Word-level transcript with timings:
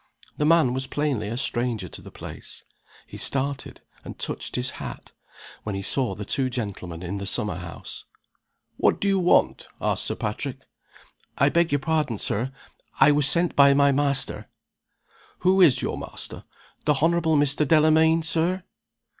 The 0.35 0.47
man 0.47 0.73
was 0.73 0.87
plainly 0.87 1.27
a 1.27 1.37
stranger 1.37 1.87
to 1.87 2.01
the 2.01 2.09
place. 2.09 2.65
He 3.05 3.17
started, 3.17 3.81
and 4.03 4.17
touched 4.17 4.55
his 4.55 4.71
hat, 4.81 5.11
when 5.61 5.75
he 5.75 5.83
saw 5.83 6.15
the 6.15 6.25
two 6.25 6.49
gentlemen 6.49 7.03
in 7.03 7.19
the 7.19 7.27
summer 7.27 7.57
house. 7.57 8.05
"What 8.77 8.99
do 8.99 9.07
you 9.07 9.19
want?" 9.19 9.67
asked 9.79 10.05
Sir 10.05 10.15
Patrick 10.15 10.57
"I 11.37 11.49
beg 11.49 11.71
your 11.71 11.77
pardon, 11.77 12.17
Sir; 12.17 12.51
I 12.99 13.11
was 13.11 13.27
sent 13.27 13.55
by 13.55 13.75
my 13.75 13.91
master" 13.91 14.49
"Who 15.41 15.61
is 15.61 15.83
your 15.83 15.99
master?" 15.99 16.45
"The 16.85 16.95
Honorable 16.99 17.35
Mr. 17.37 17.67
Delamayn, 17.67 18.23
Sir." 18.23 18.63